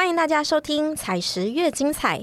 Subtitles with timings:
[0.00, 2.18] 欢迎大家收听《采石越精彩》，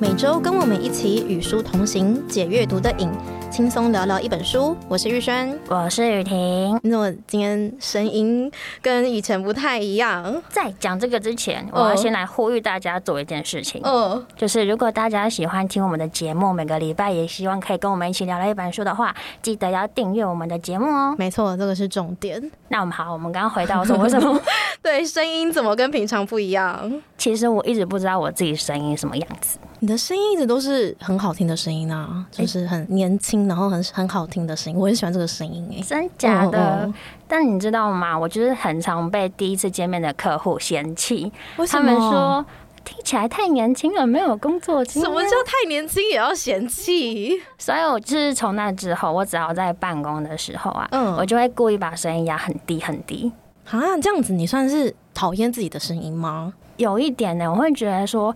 [0.00, 3.10] 每周跟我们一起与书同行，解阅读的瘾。
[3.56, 6.78] 轻松聊聊一本书，我是玉轩，我是雨婷。
[6.82, 10.42] 你怎么今天声音跟以前不太一样？
[10.50, 21.14] 在讲这个之前，我要先来呼吁大家做一件事情，嗯，就是如果大家喜欢听我们的节目，每个礼拜也希望可以跟我们一起聊聊一本书的话，记得要订阅我们的节目哦。
[21.16, 22.52] 没错，这个是重点。
[22.68, 24.38] 那我们好，我们刚刚回到说 为什么
[24.82, 27.02] 对声音怎么跟平常不一样？
[27.16, 29.58] 其实我一直不知道我自己声音什么样子。
[29.86, 36.92] 你的声音一直都是很好听的声音啊，就是很年轻，然后很很好听的声音，我很喜欢这个声音哎，真假的？
[37.28, 38.18] 但你知道吗？
[38.18, 41.30] 我就是很常被第一次见面的客户嫌弃，
[41.70, 42.44] 他们说
[42.84, 45.08] 听起来太年轻了，没有工作经验。
[45.08, 47.40] 什么叫太年轻也要嫌弃？
[47.56, 53.30] 所以我就是从那之后，我只要在办公的时候啊，嗯，我就会故意把声音压很低很低
[53.70, 53.96] 啊。
[54.02, 56.52] 这样子你算是讨厌自己的声音吗？
[56.76, 58.34] 有一点呢，我会觉得说。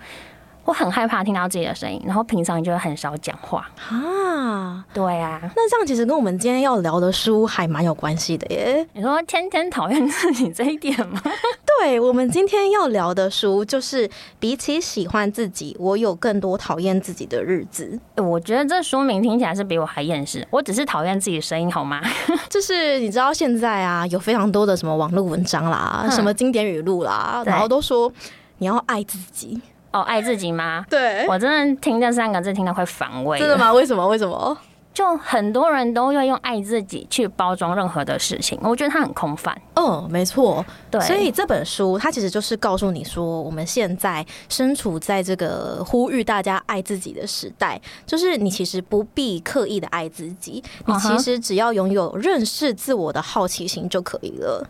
[0.65, 4.85] 我很害怕听到自己的声音，然后平常就会很少讲话啊。
[4.93, 8.87] 对啊，那这样其实跟我们今天要聊的书还蛮有关系的耶。
[8.93, 11.21] 你说天天讨厌自己这一点吗？
[11.81, 17.99] 对，我们今天要聊的书就是比起喜欢自己，我有更多讨厌自己的日子。
[18.17, 20.47] 我觉得这书名听起来是比我还厌世。
[20.51, 22.01] 我只是讨厌自己的声音，好吗？
[22.49, 28.13] 就是你知道现在啊，有非常多的什么网络文章啦，什么经典语录啦，然后都说
[28.59, 29.61] 你要爱自己。
[29.93, 30.85] 哦，爱自己吗？
[30.89, 33.39] 对，我真的听这三个字听到会反胃。
[33.39, 33.73] 真的吗？
[33.73, 34.07] 为什么？
[34.07, 34.57] 为什么？
[34.93, 39.57] 就很多人都要用爱自己去包装任何的事情，我觉得它很空泛。
[39.77, 40.65] 嗯，没错。
[40.91, 54.69] 对，所以这本书它其实就是告诉你说，我们现在身处在这个呼吁大家爱自己的时代，就是你其实不必刻意的爱自己，你其实只要拥有认识自我的好奇心就可以了。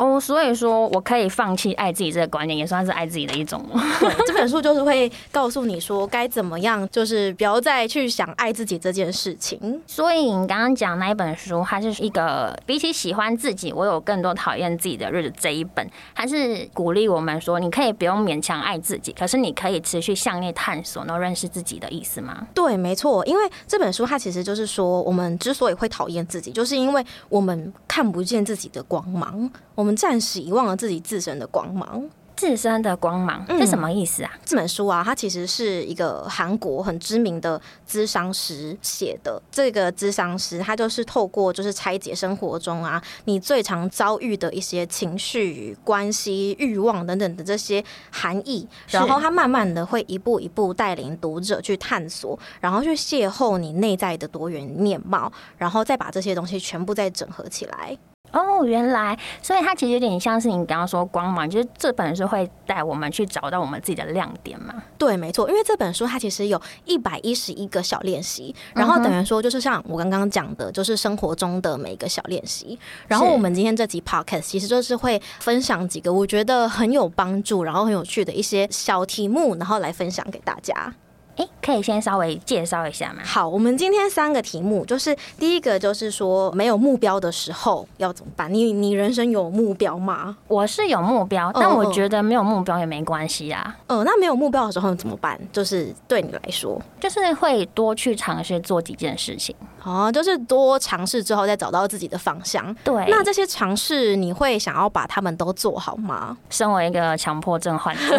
[0.00, 3.62] 哦，所以说我可以放弃爱自己这个观念，也算是爱自己的一种。
[4.00, 9.82] 对，这本书就是会告诉你说该怎么样，就是不要再去想爱自己这件事情。
[9.86, 22.46] 所以你刚刚讲那一本书，它是一个比起喜欢自己，我有更多讨厌自己的日子这一本，还是鼓励我们说，你可以不用勉强爱自己，可是你可以持续向内探索，然后认识自己的意思吗？
[22.54, 29.89] 对，没错，因为这本书它其实就是说，我们之所以会讨厌自己，就是因为我们看不见自己的光芒，我们。
[29.96, 34.30] 暂时遗忘了自己自身的光芒，自身的光芒是什么意思啊？
[34.46, 39.40] 这本书啊，它其实是一个韩国很知名的咨商师写的。
[39.50, 57.98] 这个咨商师，他就是透过就是拆解生活中啊，你最常遭遇的一些情绪、关系、欲望等等的这些含义，然后他慢慢的会一步一步带领读者去探索，然后去邂逅你内在的多元面貌，然后再把这些东西全部再整合起来。
[58.32, 64.74] 哦，原来，所以它其实有点像是你刚刚说光芒，就是这本书会带我们去找到我们自己的亮点嘛？
[64.96, 72.78] 对，没错，因为这本书它其实有一百一十一个小练习，然后等于说就是像我刚刚讲的，就是生活中的每一个小练习。
[73.08, 80.92] 然后我们今天这集 podcast 其实就是会分享几个我觉得很有帮助，然后很有趣的一些小题目，然后来分享给大家。
[81.40, 83.22] 哎，可以先稍微介绍一下吗？
[83.24, 88.52] 好，我们今天三个题目，就是第一个就是说没有目标的时候要怎么办？
[88.52, 90.36] 你你人生有目标吗？
[90.48, 93.74] 我是有目标，但我觉得没有目标也没关系啊。
[93.86, 95.40] 嗯，那没有目标的时候怎么办？
[95.52, 99.56] 就是对你来说，就是会多去尝试做几件事情。
[99.82, 102.74] 哦，就是多尝试之后再找到自己的方向。
[102.84, 106.36] 对，那这些尝试你会想要把他们都做好吗？
[106.50, 108.18] 身为一个强迫症患者，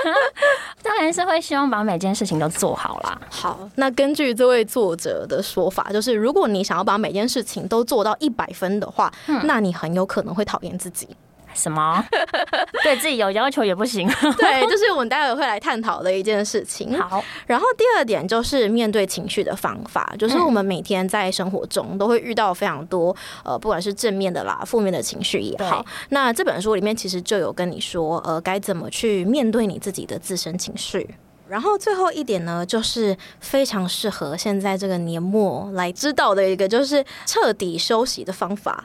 [0.96, 3.20] 当然是会希望把每件事情都做好啦。
[3.28, 9.12] 好，那根据这位作者的说法，就是如果你想要把每件事情都做到一百分的话，
[9.44, 11.06] 那你很有可能会讨厌自己。
[11.56, 12.04] 什么？
[12.84, 14.06] 对自己有要求也不行。
[14.38, 16.96] 对，就是我们待会会来探讨的一件事情。
[17.00, 25.84] 好，然后第二点就是面对情绪的方法，就是我们每天在生活中都会遇到非常多呃，不管是正面的啦、负面的情绪也好。
[26.10, 31.16] 那这本书里面其实就有跟你说，呃，该怎么去面对你自己的自身情绪。
[31.48, 38.84] 然后最后一点呢，就是非常适合现在这个年末来知道的一个，就是彻底休息的方法。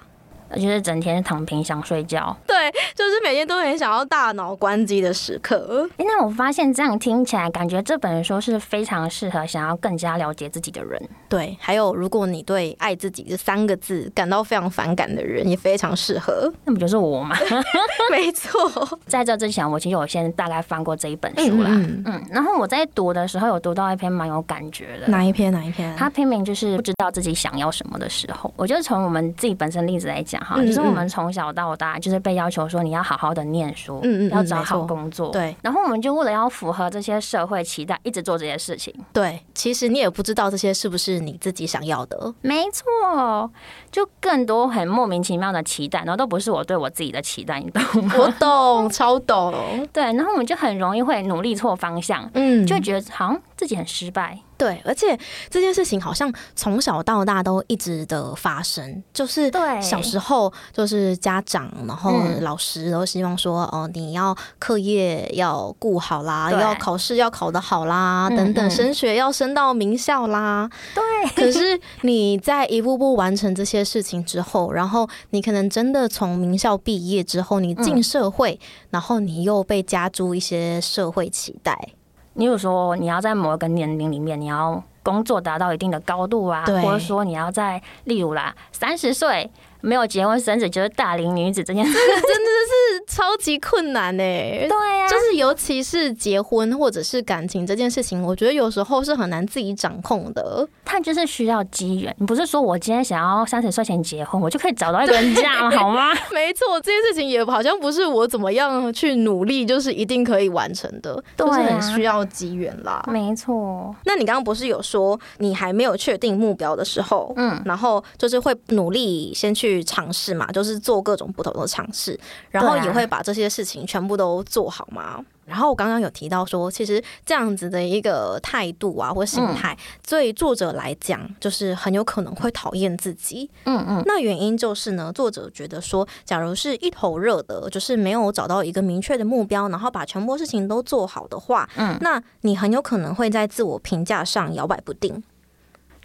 [0.56, 2.56] 就是整天躺平想睡觉，对，
[2.94, 5.88] 就是每天都很想要大脑关机的时刻。
[5.98, 11.02] 哎，那我发现这样听起来，感觉这本书是非常适合想要更加了解自己的人。
[11.30, 16.52] 对，还有如果你对“爱自己”这三个字感到非常反感的人，也非常适合。
[16.66, 17.38] 那不就是我吗？
[18.12, 18.60] 没错。
[19.08, 21.70] 在这之前，我其实我先大概翻过这一本书啦。
[21.72, 25.08] 嗯，然后我在读的时候，有读到一篇蛮有感觉的。
[25.08, 25.52] 哪一篇？
[25.52, 25.96] 哪一篇？
[25.96, 28.54] 他篇名就是不知道自己想要什么的时候。
[28.58, 30.41] 我就从我们自己本身例子来讲。
[30.44, 35.32] 哈，嗯其实我嗯们从小到大就是被要求说你要好好的念书，嗯嗯嗯要找好工作，。
[35.32, 38.94] 对然后我们就为了要符合这些社会期待，一直做这些事情。
[39.14, 42.34] 对，其实你也不知道这些是不是你自己想要的。
[42.42, 43.50] 没错，
[43.92, 48.14] 就更多很莫名其妙的期待，然后都不是我对我自己的期待，你懂吗？
[48.18, 49.54] 我懂，超懂。
[49.94, 54.40] 对，然后我们就很容易会努力错方向，嗯，就会觉得好像自己很失败。
[54.58, 55.16] 对，而且
[55.52, 70.68] 这件事情好像从小到大都一直的发生，就是对小时候就是家长，然后嗯老师都希望说，哦，你要课业要顾好啦，要考试要考得好啦，嗯等等，嗯升学要升到名校啦。
[70.96, 71.04] 对，
[71.36, 78.60] 可是你在一步步完成这些事情之后，然后你可能真的从名校毕业之后，你进社会，
[78.90, 81.94] 然后你又被加诸一些社会期待。
[82.34, 89.50] 你有说你要在某一个年龄里面，你要工作达到一定的高度啊，或者说你要在例如啦，三十岁
[89.82, 91.92] 没有结婚生子就是大龄女子这件事。
[91.92, 100.68] 真的是超级困难呢、 对啊，就是尤其是结婚或者是感情这件事情，我觉得有时候是很难自己掌控的。
[100.86, 102.14] 它就是需要机缘。
[102.20, 106.12] 你不是说我今天想要三十岁前结婚，我就可以找到一个人这样好吗？
[106.34, 113.04] 没错，这件事情也好像不是我怎么样去努力，就是一定可以完成的，都是很需要机缘啦。
[113.08, 122.20] 没错，那你刚刚不是有说你还没有确定目标的时候，嗯，然后就是会努力先去尝试嘛，就是做各种不同的尝试，
[122.50, 125.24] 然后也会把这些事情全部都做好嘛。
[125.46, 129.78] 然后我刚刚有提到说，其实这样子的一个态度啊或心态，
[130.08, 133.50] 对作者来讲，就是很有可能会讨厌自己。
[133.66, 145.22] 嗯嗯，那原因就是呢，作者觉得说，假如是一头热的，就是没有找到一个明确的目标，然后把全部事情都做好的话，嗯那你很有可能会在自我评价上摇摆不定。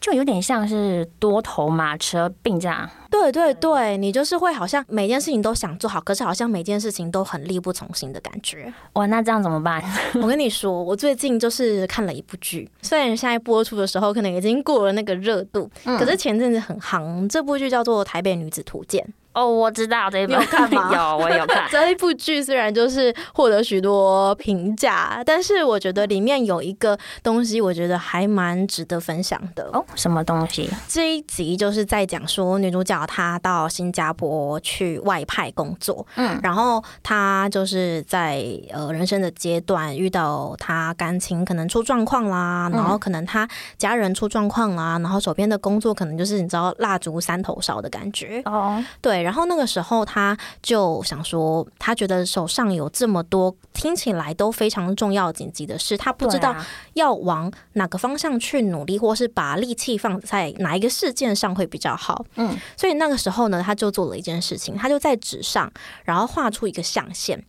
[0.07, 2.89] 就有点像是多头马车并这样。
[3.11, 8.73] 对对对，你就是会好像每件事情都想做好，可是好像每件事情都很力不从心的感觉。
[8.93, 9.83] 哇，那这样怎么办？
[10.23, 17.29] 我跟你说，我最近就是看了一部剧，虽然现在播出的时候可能已经过了那个热度，嗯可是前阵子很夯。
[17.29, 19.05] 这部剧叫做《台北女子图鉴》。
[19.37, 21.69] 哦，我知道这一本你有看吗 有，我有看。
[21.71, 29.69] 这一部剧虽然就是获得许多评价，但是我觉得里面有一个东西，我觉得还蛮值得分享的。
[29.75, 30.71] 哦，什么东西？
[30.89, 38.43] 这一集就是在讲说女主角她到新加坡去外派工作，嗯然后她就是在
[38.73, 43.47] 呃人生的阶段遇到她感情可能出状况啦，然后可能她
[43.77, 56.55] 家人出状况啦，然后手边的工作可能就是你知道蜡烛三头烧的感觉，哦，对，然后那个时候他就想说，他觉得手上有这么多听起来都非常重要紧急的事，他不知道
[56.95, 62.25] 要往哪个方向去努力，或是把力气放在哪一个事件上会比较好。
[62.37, 65.73] 嗯，所以那个时候呢，他就做了一件事情，他就在纸上，
[66.05, 67.45] 然后画出一个象限。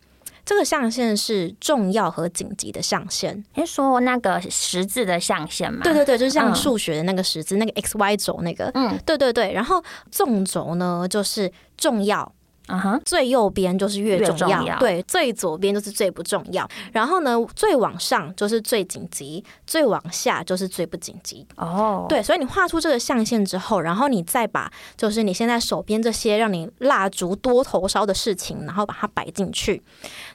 [0.48, 3.44] 这个象限是重要和紧急的象限。
[3.56, 5.82] 你是说那个十字的象限吗？
[5.84, 8.72] 对对对，就是像嗯数学的那个十字，那个 x y 轴那个。
[8.74, 12.34] 嗯对对对，然后纵轴呢就是重要，
[12.68, 14.80] 嗯哼，最右边就是越重要，重要。
[14.80, 16.68] 对，最左边就是最不重要。
[16.92, 21.46] 然后呢，最往上就是最紧急，最往下就是最不紧急。
[21.56, 29.82] 哦，对，所以你画出这个象限之后，然后你再把就是你现在手边这些让你蜡烛多头烧的事情，然后把它摆进去，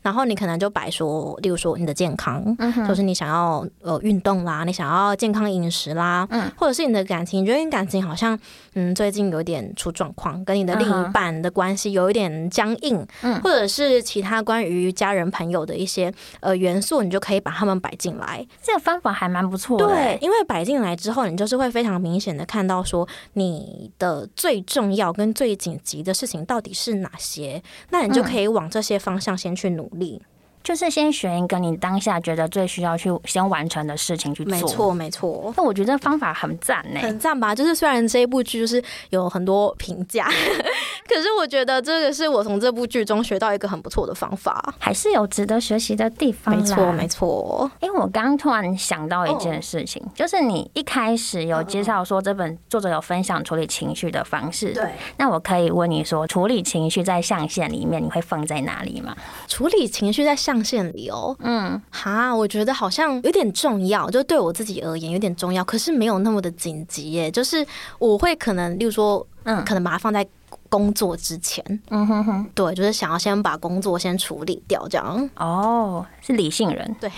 [0.03, 6.51] 然后你可能就摆说，例如说你的健康，嗯就是你想要呃运动啦，你想要健康饮食啦，嗯。
[6.57, 8.39] 或者是你的感情，你觉得你感情好像
[8.75, 18.47] 嗯最近有点出状况，跟你的另一半的关系有一点僵硬，嗯或者是其他关于家人朋友的一些呃元素，你就可以把它们摆进来。
[18.63, 19.87] 这个方法还蛮不错的。
[19.87, 30.21] 对，，因为摆进来之后，你就是会非常明显的看到说你的最重要跟最紧急的事情到底是哪些，那你就可以往这些方向先去努力。
[30.65, 34.53] 就是先选一个你当下觉得最需要去先完成的事情去做。
[34.53, 34.63] 没。
[34.63, 35.55] 错，没错。
[35.57, 37.01] 那我觉得这方法很赞呢。
[37.01, 37.55] 很赞吧？
[37.55, 40.25] 就是虽然这一部剧就是有很多评价，
[41.07, 44.75] 可是我觉得这个是我从这部剧中学到一个很不错的方法。
[44.79, 46.57] 还是有值得学习的地方。
[46.57, 47.71] 没错，没错。
[47.81, 59.15] 因为我刚刚突然想到一件事情，就是你一开始有介绍说这本作者有分享处理情绪的方式，对，那我可以问你说，处理情绪在象限里面你会放在哪里吗？
[59.49, 67.31] 处理情绪在象限里哦，嗯，哈，我觉得好像有点重要，就对我自己而言有点重要，可是没有那么的紧急耶。
[67.31, 67.65] 就是
[68.01, 70.27] 我会可能，例如说，嗯可能把它放在
[70.69, 75.31] 工作之前，嗯哼哼，对，就是想要先把工作先处理掉，这样。
[75.37, 76.97] 哦，是理性人。
[77.01, 77.11] 对，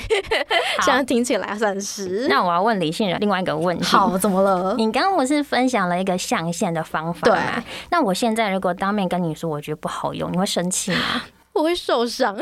[0.85, 2.27] 这样听起来算是。
[2.29, 3.85] 那我要问理性人另外一个问题。
[3.85, 4.75] 好，怎么了？
[4.77, 7.37] 你刚刚不是分享了一个象限的方法吗？
[7.37, 11.23] 对那我现在如果当面跟你说，我觉得不好用，你会生气吗？
[11.55, 12.37] 我会受伤，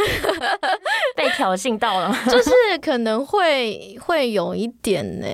[1.15, 2.15] 被挑衅到了？
[2.27, 2.51] 就是
[2.81, 5.27] 可能会会有一点呢、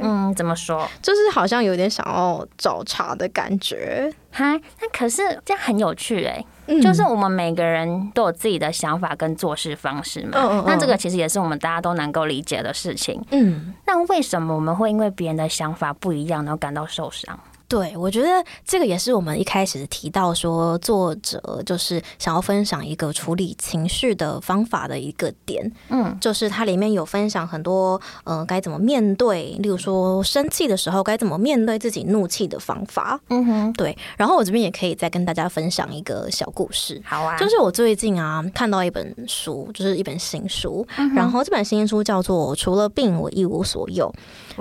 [0.00, 0.88] 嗯，怎么说？
[1.02, 4.12] 就是好像有点想要找茬的感觉。
[4.30, 10.62] 哈，那可是这样很有趣哎、嗯就是我们每个人都有自己的想法跟做事方式嘛。
[10.66, 13.20] 那这个其实也是我们大家都能够理解的事情。
[13.30, 17.38] 嗯，那为什么我们会因为别人的想法不一样，然后感到受伤？
[17.68, 18.28] 对，我觉得
[18.64, 25.70] 这个也是我们一开始提到说，作者就是想要分享一个处理情绪的方法的一个点。
[25.88, 33.18] 嗯，就是它里面有分享很多，呃，该怎么面对，例如说生气的时候该怎么面对自己怒气的方法。
[33.30, 37.02] 嗯哼，对，然后我这边也可以再跟大家分享一个小故事。
[37.04, 44.12] 好啊，就是我最近啊看到一本书，就是一本新书，然后这本新书叫做《除了病我一无所有》。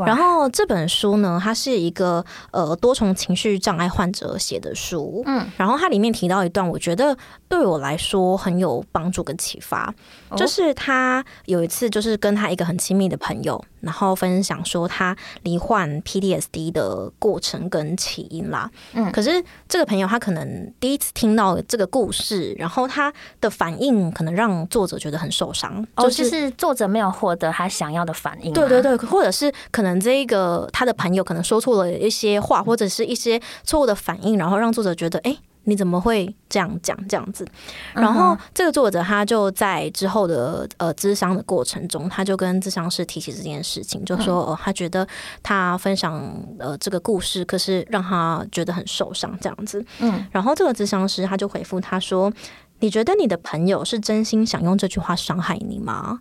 [0.06, 7.16] 然后这本书呢，它是一个呃多重情绪障碍患者写的书，嗯，然后它里面提到一段，我觉得
[7.48, 9.94] 对我来说很有帮助跟启发，
[10.30, 10.38] 哦。
[10.38, 19.12] 就是他有一次就是跟他一个很亲密的朋友，然后分享说他罹患 PTSD 的过程跟起因啦，嗯。
[19.12, 28.52] 可是这个朋友他可能第一次听到这个故事，然后他的反应可能让作者觉得很受伤，哦，就是作者没有获得他想要的反应。
[28.52, 37.46] 对对，对，或者是可能这一个他的朋友可能说错了一些话，或者是一些错误的反应，然后让作者觉得，哎、你怎么会这样讲这样子？
[37.94, 45.06] 然后这个作者他就在之后的呃咨商的过程中，他就跟咨商师提起这件事情，就说、哦、他觉得
[45.44, 46.22] 他分享
[46.58, 49.86] 呃这个故事，可是让他觉得很受伤这样子。
[50.00, 52.32] 嗯，然后这个咨商师他就回复他说
[52.80, 56.20] ：“你觉得你的朋友是真心想用这句话伤害你吗？”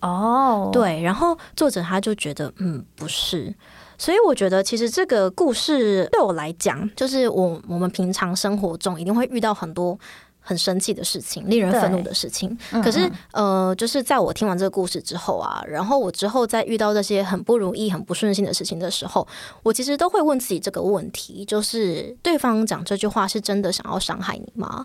[0.00, 3.54] 哦，，对，然后作者他就觉得，嗯，不是。
[3.96, 9.98] 所以我觉得，其实这个故事对我来讲，就是我我们平常生活中一定会遇到很多
[10.40, 12.56] 很生气的事情、令人愤怒的事情。
[12.82, 19.26] 可是，呃，就是在我听完这个故事之后啊，然后我之后再遇到这些很不如意、很不顺心的事情的时候，
[19.62, 24.84] 我其实都会问自己这个问题：，就是对方讲这句话是真的想要伤害你吗？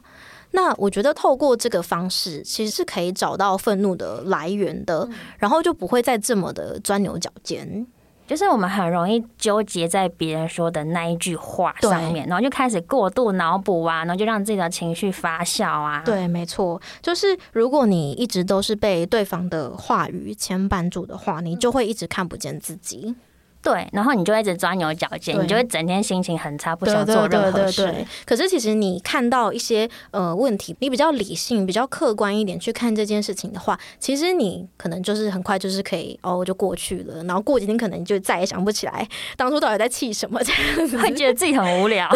[0.52, 7.86] 那我觉得透过这个方式，其实是可以找到愤怒的来源的，然后就不会再这么的钻牛角尖。
[8.30, 23.16] 就是我们很容易纠结在别人说的那一句话上面，然后就开始过度脑补啊，然后就让自己的情绪发酵啊。，对，没错，就是如果你一直都是被对方的话语牵绊住的话，你就会一直看不见自己。
[23.62, 27.94] 对，然后你就一直钻牛角尖，你就会整天心情很差，不想做任何事。
[28.26, 40.98] 可是其实你看到一些呃问题，你比较理性、比较客观一点去看这件事情的话，其实你可能就是很快就是可以哦就过去了，然后过几天可能就再也想不起来当初到底在气什么这样子。
[40.98, 42.08] 会觉得自己很无聊，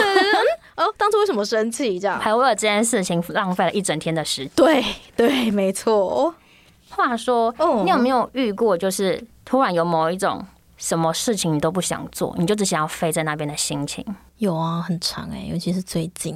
[0.77, 2.17] 哦， 当初为什么生气这样？
[2.19, 4.51] 还为了这件事情浪费了一整天的时间。
[4.55, 4.83] 对
[5.17, 6.33] 对，没错。
[6.89, 10.45] 话说，哦你有没有遇过，就是突然有某一种
[10.77, 14.05] 什么事情你都不想做，你就只想要飞在那边的心情？
[14.37, 16.35] 有啊，很长哎、尤其是最近，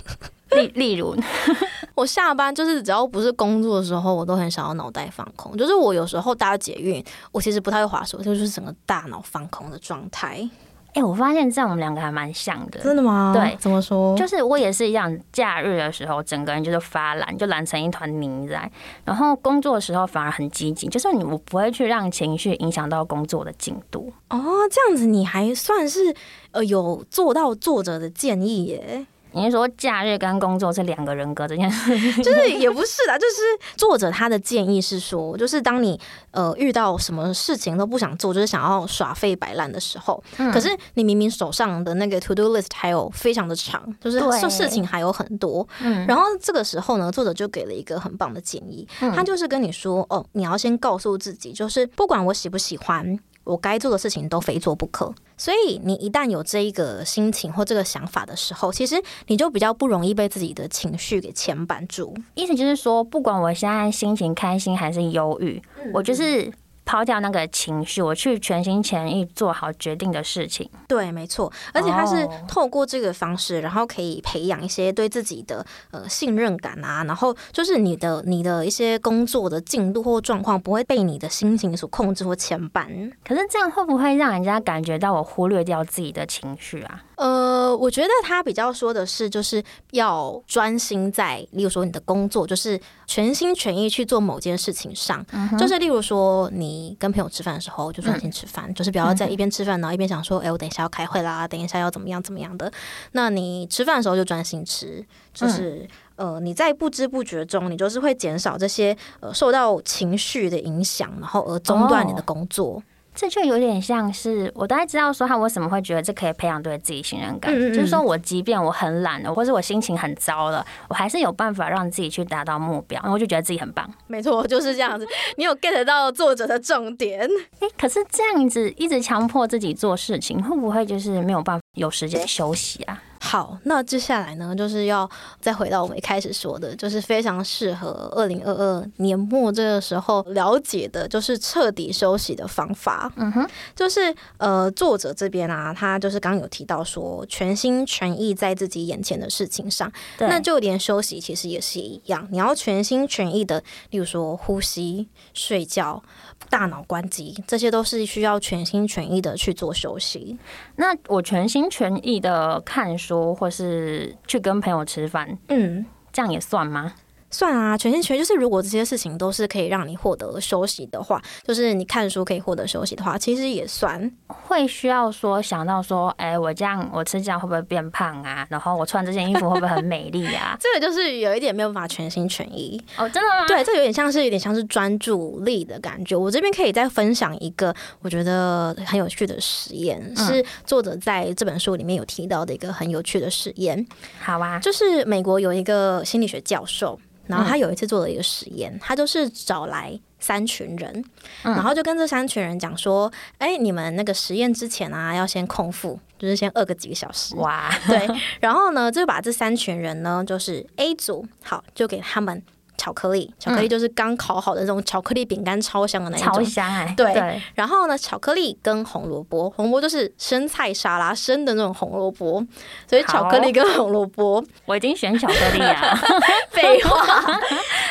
[0.50, 1.16] 例例如，
[1.94, 5.56] 我下班就是只要不是工作的时候，我都很想要脑袋放空。
[5.56, 10.48] 就是我有时候搭捷运，我其实不太会滑手，就是整个大脑放空的状态。
[10.96, 12.80] 哎、我发现这样我们两个还蛮像的。
[12.80, 14.16] 真的吗对怎么说？
[14.16, 18.70] 就是我也是一样，假日的时候整个人就是发懒，就懒成一团泥在。
[19.04, 24.10] 然后工作的时候反而很积极，就是你我不会去让情绪影响到工作的进度。
[24.30, 26.14] 哦，这样子你还算是
[26.52, 29.06] 呃有做到作者的建议耶。
[29.36, 31.94] 你是说假日跟工作是两个人格这件事？
[32.22, 36.00] 就是也不是啦，就是作者他的建议是说，就是当你
[36.30, 53.18] 呃遇到什么事情都不想做，就是想要耍废摆烂的时候，可是你明明手上的那个 to do list 还有非常的长，就是对事事情还有很多，嗯然后这个时候呢，作者就给了一个很棒的建议，他就是跟你说，哦，你要先告诉自己，就是不管我喜不喜欢。
[53.46, 62.12] 我该做的事情都非做不可，所以你一旦有这一个心情或这个想法的时候，其实你就比较不容易被自己的情绪给牵绊住。
[62.34, 65.62] 意思就是说，不管我现在心情开心还是忧郁，
[65.94, 66.52] 我就是
[66.86, 70.70] 抛掉那个情绪，我去全心全意做好决定的事情。
[70.88, 82.86] 对，没错，而且他是哦透过这个方式，然后可以培养一些对自己的呃信任感啊，然后就是你的你的一些工作的进度或状况不会被你的心情所控制或牵绊。
[83.24, 87.02] 可是这样会不会让人家感觉到我忽略掉自己的情绪啊？
[87.16, 95.24] 呃，呃，我觉得他比较说的是，就是要专心在，例如说你的工作，就是全心全意去做某件事情上。
[95.58, 102.70] 就是例如说，你跟朋友吃饭的时候，就专心吃饭，就是不要在一边吃饭，然后一边想说，哎，我等一下要开会啦，等一下要怎么样怎么样的。
[103.12, 105.04] 那你吃饭的时候就专心吃，
[105.34, 112.82] 就是呃，你在不知不觉中，你就是会减少这些呃受到情绪的影响，然后而中断你的工作。
[113.16, 123.90] 这就有点像是我大概知道说他为什么会觉得这可以培养对自己信任感，就是说我即便我很懒了，或是我心情很糟了，我还是有办法让自己去达到目标，然后就觉得自己很棒。
[124.06, 125.08] 没错，就是这样子。
[125.36, 127.26] 你有 get 到作者的重点？
[127.60, 133.02] 哎，可是这样子一直强迫自己做事情，会不会就是没有办法有时间休息啊？
[133.26, 143.12] 好，那接下来呢，就是要再回到我们一开始说的，就是非常适合二零二二年末这个时候了解的，就是彻底休息的方法。
[143.16, 156.00] 嗯哼，就是呃，作者这边啊，他就是刚有提到说，全心全意在自己眼前的事情上，那就连休息其实也是一样，你要全心全意的，例如说呼吸、睡觉。
[156.48, 160.38] 大脑关机，这些都是需要全心全意的去做休息。
[160.76, 166.94] 那我全心全意的看书，或是去跟朋友吃饭，嗯，这样也算吗？
[167.30, 178.46] 算啊，全心全意就是如果这些事情都是可以让你获得休息的话，就是你看书可以获得休息的话，其实也算会需要说想到说，哎，我这样我吃这样会不会变胖啊？
[178.48, 180.56] 然后我穿这件衣服会不会很美丽啊？
[180.60, 183.46] 这个就是有一点没有办法全心全意哦，真的吗？
[183.48, 186.16] 对，这有点像是有点像是专注力的感觉。
[186.16, 193.84] 我这边可以再分享一个我觉得很有趣的实验，是作者在这本书里面有提到的一个很有趣的实验。
[194.20, 196.98] 好啊，就是美国有一个心理学教授。
[197.26, 201.04] 然后他有一次做了一个实验，他就是找来三群人，
[201.42, 208.08] 然后就跟这三群人讲说：“哎，你们那个实验之前啊，要先空腹，就是先饿个几个小时。”哇，对。
[208.40, 212.42] 然后呢，就把这三群人呢，就是 A 组，好，就给他们。
[212.76, 216.32] 巧克力，巧克力就是刚烤好的那种巧克力饼干，超香的那一种。
[216.32, 216.94] 超香哎！
[216.96, 217.42] 对。
[217.54, 222.44] 然后呢，巧克力跟红萝卜，红萝卜就是生菜沙拉生的那种红萝卜，
[222.88, 225.98] 所以巧克力跟红萝卜，我已经选巧克力啊。
[226.50, 227.40] 废话。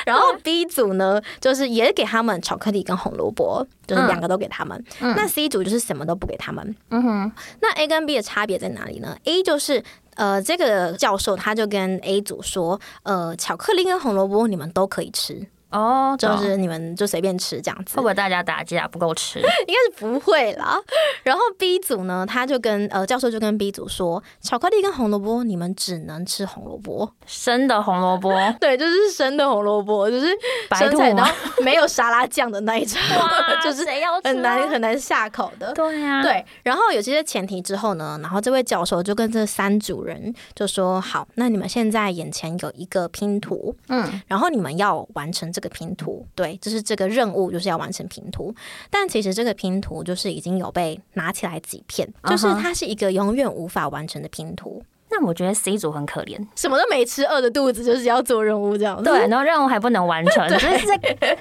[0.05, 4.83] 然后 B 组呢，就是也给他们巧克力跟红萝卜，就是两个都给他们。
[4.99, 6.75] 那 C 组就是什么都不给他们。
[6.89, 7.31] 嗯哼。
[7.61, 9.83] 那 A 跟 B 的差别在哪里呢？A 就是。
[10.15, 15.45] 呃，这个教授他就跟 A 组说，呃，巧克力跟红萝卜你们都可以吃。
[15.75, 19.39] 哦，就是你们就随便吃这样子，会不会大家打架不够吃？
[19.67, 20.79] 应该是不会啦。
[21.23, 28.33] 然后 B 组呢，他就跟呃教授就跟 B 组说，巧克力跟红萝卜你们只能吃红萝卜，生的红萝卜。
[28.61, 30.27] 对，就是生的红萝卜，就是
[30.69, 32.97] 白菜，然后没有沙拉酱的那一种，
[33.61, 33.85] 就是
[34.23, 35.73] 很难很难下口的。
[35.73, 36.45] 对呀，对。
[36.63, 45.64] 然后有这些前提之后呢，然后这位教授就跟这三组人就说，好，那你们现在眼前有一个拼图，嗯，然后你们要完成这个。
[45.69, 48.53] 拼图对，就是这个任务就是要完成拼图，
[48.89, 54.83] 但其实这个拼图就是已经有被拿起来几片，就是它是一个永远无法完成的拼图。
[55.17, 59.01] 那我觉得 C 组很可怜，什么都没吃，饿着肚子就是要做任务这样。
[59.01, 60.97] 对，然后任务还不能完成， 就是在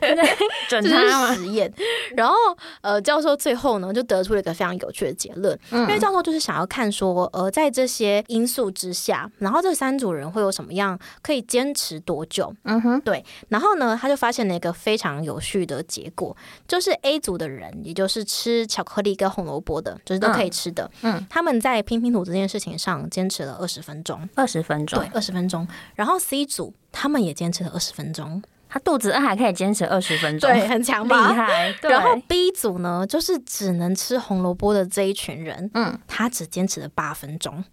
[0.69, 1.73] 准他实验。
[2.17, 2.35] 然后
[2.83, 12.55] 呃，教授最后呢就得出了一个非常有趣的结论，因为教授就是想要看说，呃，在这些因素之下，然后这三组人会有什么样可以坚持多久？
[12.65, 13.25] 嗯哼，对。
[13.49, 16.37] 然后呢，他就发现了一个非常有趣的结果，
[16.69, 23.55] 就是 A 组的人，也就是吃巧克力跟红萝卜的，就是都可以吃的，嗯，他们在拼拼图这件事情上坚持了。
[23.65, 25.67] 二十分钟，二十分钟，对，二十分钟。
[25.95, 31.75] 然后 C 组他们也坚持了二十分钟，他肚子饿还可以坚持二十分钟，对，很强，厉害。
[31.81, 37.65] 然后 B 组呢，就是只能吃红萝卜的这一群人，嗯，他只坚持了八分钟。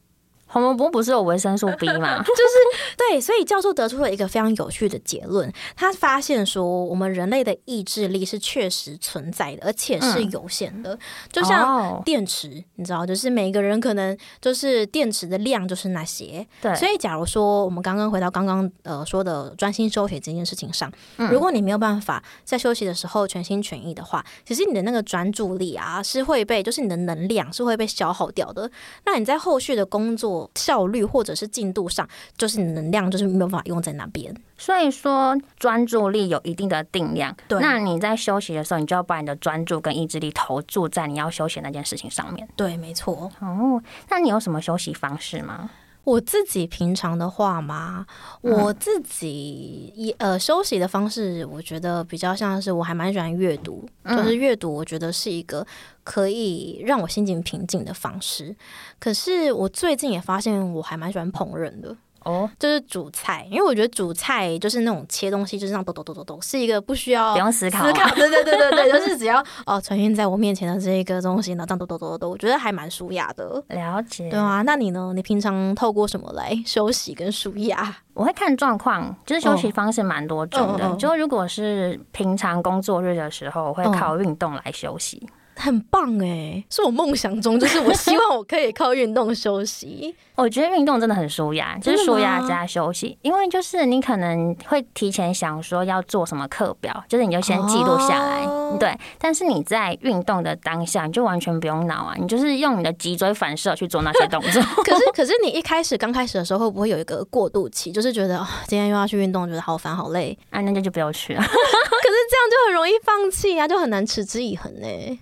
[0.52, 2.18] 红萝卜不是有维生素 B 吗？
[2.24, 5.52] 就是对，所以教授得出了一个非常有趣的结论。
[5.78, 10.98] 他发现说，我们人类的意志力是确实存在的，而且是有限的。
[11.32, 16.46] 就像电池，你知道，就是每个人可能就是电池的量就是那些。
[16.62, 16.76] 对。
[16.76, 28.70] 所以，假如说我们刚刚回到刚刚呃说的专心休息这件事情上，如果你没有办法在休息的时候全心全意的话，其实你的那个专注力啊是会被，就是你的能量是会被消耗掉的。
[29.06, 30.41] 那你在后续的工作。
[30.56, 34.34] 效率或者是进度上，就是你能量就是没有办法用在那边。
[34.58, 37.60] 所以说专注力有一定的定量，对。
[37.60, 42.48] 那你在休息的时候，你就要把你的专注跟意志力投注在你要休息那件事情上面。
[42.56, 43.32] 对，没错。
[43.40, 45.70] 哦，那你有什么休息方式吗？
[46.04, 48.06] 我自己平常的话嘛，
[48.42, 55.66] 我自己一呃休息的方式，我觉得比较像是我还蛮喜欢阅读，就是阅读，我觉得是一个
[56.04, 58.56] 可以让我心情平静的方式。
[59.00, 61.96] 可是我最近也发现，我还蛮喜欢烹饪的。
[62.24, 73.64] 哦，就是煮菜，因为我觉得煮菜就是那种切东西，就是让咚咚咚咚咚，是一个不需要不用思考，思考，对对对对对， 就是只要哦呈现在我面前的这一个东西，然后这样咚咚咚咚咚，我觉得还蛮舒雅的。
[73.70, 75.12] 了解，对啊，那你呢？
[75.16, 77.98] 你平常透过什么来休息跟舒雅？
[78.14, 80.96] 我会看状况，就是休息方式蛮多种的。
[80.98, 85.28] 就如果是平常工作日的时候，我会靠运动来休息。
[85.62, 90.16] 很棒哎，是我梦想中，就是我希望我可以靠运动休息。
[90.36, 93.16] 我觉得运动真的很舒压，就是舒压加休息。
[93.22, 98.48] 因为就是你可能会提前想说要做什么课表，就是你就先记录下来，
[98.80, 98.98] 对。
[99.20, 104.64] 但是你在运动的当下，你就完全不用脑啊，你就是用你的脊椎反射去做那些动作。
[104.84, 110.60] 可是，可是你一开始刚开始的时候，会不会有一个过渡期，就是觉得哦今天又要去运动，觉得好烦好累啊？
[110.62, 111.42] 那就就不要去了。
[111.46, 115.20] 可是这样就很容易放弃啊，就很难持之以恒呢。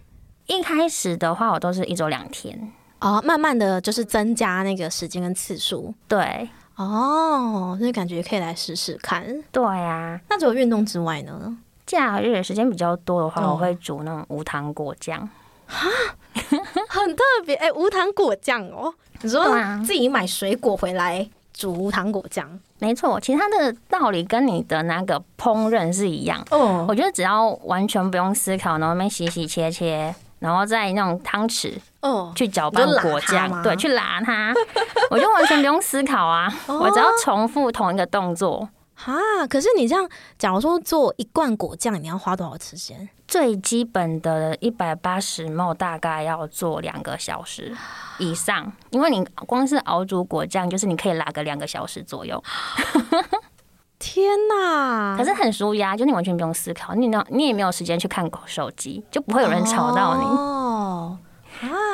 [0.49, 5.93] 一开始的话，我都是一周两天哦，慢慢的就是增加那个时间跟次数。
[6.07, 9.23] 对，哦，那感觉可以来试试看。
[9.51, 11.55] 对呀，那除了运动之外呢？
[11.85, 15.29] 假日时间比较多的话，我会煮那种无糖果酱。
[15.67, 15.87] 哈，
[16.33, 18.91] 很特别哎，无糖果酱哦。
[19.21, 19.45] 你说
[19.85, 22.59] 自己买水果回来煮无糖果酱？
[22.79, 26.43] 没错，其实它的道理跟你的那个烹饪是一样。
[26.49, 30.13] 哦，我觉得只要完全不用思考，然后面洗洗切切。
[30.39, 34.53] 然后再那种汤匙，哦，去搅拌果酱，对，去拉它，
[35.11, 38.67] 我就完全不用思考啊，我只要重复同一个动作。
[38.95, 39.15] 哈，
[39.49, 43.07] 可是你这样，假如说做一罐果酱，你要花多少时间？
[43.27, 47.73] 最基本的一百八十毫大概要做两个小时
[48.17, 52.43] 以上，因为你光是熬煮果酱，就是你可以拉个两个小时左右。
[53.99, 55.15] 天呐！
[55.17, 60.23] 可是很舒压，就你完全不用思考，你那你也没有时间去看手机，就不会有人吵到你。
[60.23, 61.17] 哦，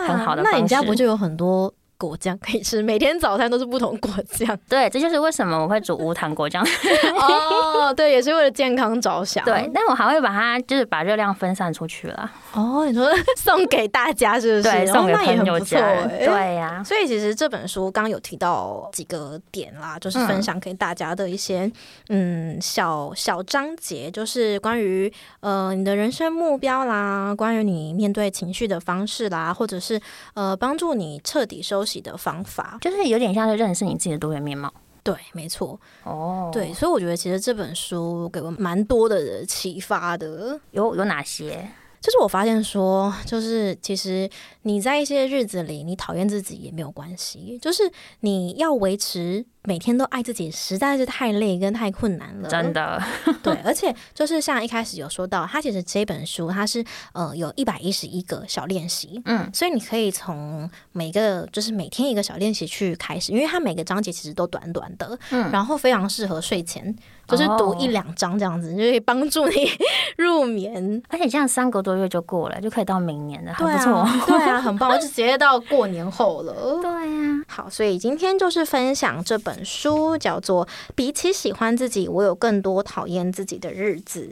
[0.07, 0.43] 很好的。
[0.43, 1.73] 那你家不就有很多？
[1.97, 4.58] 果酱可以吃，每天早餐都是不同果酱。
[4.67, 6.62] 对，这就是为什么我会煮无糖果酱。
[7.15, 9.45] 哦，对，也是为了健康着想。
[9.45, 12.29] 对，但我还会把它，就是把热量分散出去了。
[12.53, 14.63] 哦，你说送给大家是不是？
[14.63, 15.79] 对，送给朋友家。
[16.08, 16.84] 对呀。
[16.84, 21.71] 所以其实这本书刚刚有提到几个点啦，就是分享给大家的一些
[22.10, 29.99] 嗯小小章节，就是关于呃你的人生目标啦，关于你面对情绪的方式啦，或者是
[30.34, 31.84] 呃帮助你彻底收。
[31.85, 32.77] 习的方法。
[32.81, 41.69] 就是有点像是认识你自己的多元面貌，对，没错，哦，对，所以我觉得其实这本书给我蛮多的启发的，有有哪些？
[42.01, 44.29] 就是我发现说，就是其实
[44.63, 49.45] 你在一些日子里，你讨厌自己也没有关系，就是你要维持。
[49.65, 53.01] 每天都爱自己实在是太累跟太困难了，真的。
[53.41, 66.95] 对，而且就是像一开始有说到，它其实这本书它是呃有一百一十一个小练习，嗯，所以你可以从每个就是每天一个小练习去开始，因为它每个章节其实都短短的，嗯，然后非常适合睡前，
[67.28, 69.56] 就是读一两章这样子，就可以帮助你
[70.17, 71.01] 入眠。
[71.10, 76.54] 而且这样三个多月就过了，就可以到明年了，还不错，对啊，很棒，就直接到过年后了。
[76.82, 79.54] 对呀，好，所以今天就是分享这本。
[79.63, 80.65] 书叫做
[80.95, 84.27] 《比起喜欢自己，我有更多讨厌自己的日子》，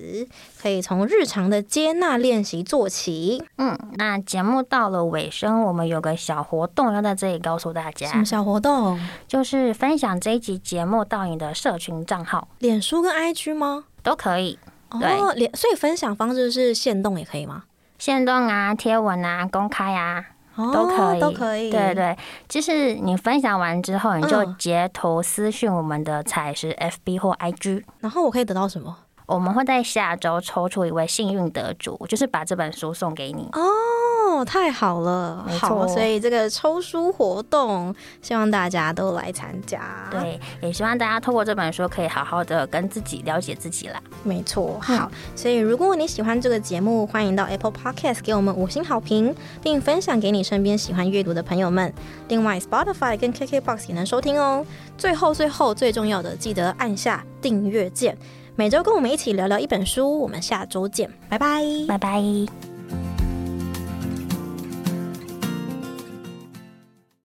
[0.61, 3.43] 可以从日常的接纳练习做起。
[3.57, 8.07] 嗯，那节目到了尾声，我们有个小活动要在这里告诉大家。
[8.07, 8.99] 什么小活动？
[9.27, 13.85] 就是分享这一集节目到你的社群账号，脸书跟 IG 吗？
[14.01, 14.57] 都可以。
[14.89, 17.63] 哦，脸，所以分享方式是限动也可以吗？
[17.97, 20.25] 限动啊，贴文啊，公开啊。
[20.55, 21.69] 都可以，都可以。
[21.71, 28.95] 对对，就是你分享完之后，你就截图私讯我们的彩石 FB 或 IG，然后我可以得到什么？
[29.25, 33.49] 我们会在下周抽出一位幸运得主，就是把这本书送给你。
[34.43, 39.81] 哦，太好了，好，所以这个抽书活动，希望大家都来参加。
[40.11, 44.01] 对，也希望大家透过这本书，可以好好的跟自己了解自己啦。
[44.23, 51.93] 没错，好，所以如果你喜欢这个节目，欢迎到 Apple Podcast 给我们五星好评，并分享给你身边喜欢阅读的朋友们。
[52.27, 54.65] 另外，Spotify 跟 KKBox 也能收听哦。
[54.97, 58.17] 最后，最后最重要的，记得按下订阅键。
[58.55, 62.72] 每周跟我们一起聊聊一本书，我们下周见，拜拜，拜拜。